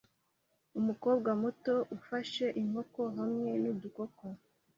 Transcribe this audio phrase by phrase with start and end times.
[0.79, 4.23] Umukobwa muto ufashe inkoko hamwe nudukoko